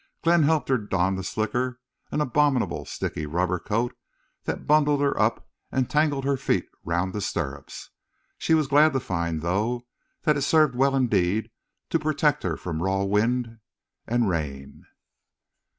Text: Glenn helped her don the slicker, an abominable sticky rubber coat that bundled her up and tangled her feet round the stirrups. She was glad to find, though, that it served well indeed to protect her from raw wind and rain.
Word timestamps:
Glenn 0.23 0.41
helped 0.41 0.67
her 0.69 0.79
don 0.79 1.13
the 1.13 1.23
slicker, 1.23 1.79
an 2.11 2.21
abominable 2.21 2.85
sticky 2.85 3.27
rubber 3.27 3.59
coat 3.59 3.95
that 4.45 4.65
bundled 4.65 4.99
her 4.99 5.15
up 5.21 5.47
and 5.71 5.91
tangled 5.91 6.25
her 6.25 6.37
feet 6.37 6.65
round 6.83 7.13
the 7.13 7.21
stirrups. 7.21 7.91
She 8.39 8.55
was 8.55 8.65
glad 8.65 8.93
to 8.93 8.99
find, 8.99 9.43
though, 9.43 9.85
that 10.23 10.37
it 10.37 10.41
served 10.41 10.75
well 10.75 10.95
indeed 10.95 11.51
to 11.91 11.99
protect 11.99 12.41
her 12.41 12.57
from 12.57 12.81
raw 12.81 13.03
wind 13.03 13.59
and 14.07 14.27
rain. 14.27 14.87